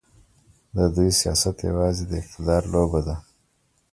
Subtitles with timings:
[0.75, 3.15] د دوی سیاست یوازې د اقتدار لوبه ده.